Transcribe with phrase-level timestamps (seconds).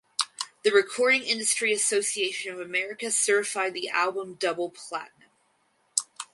[0.63, 5.29] The Recording Industry Association of America certified the album double platinum.